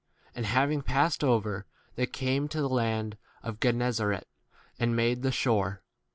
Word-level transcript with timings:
And 0.33 0.47
having 0.47 0.81
passed 0.81 1.23
over, 1.23 1.67
they 1.93 2.07
came 2.07 2.47
to 2.47 2.59
the 2.59 2.67
land 2.67 3.19
of 3.43 3.59
Gennesaret 3.59 4.25
and 4.79 4.95
made 4.95 5.21
the 5.21 5.29
54 5.29 5.31
shore. 5.33 5.83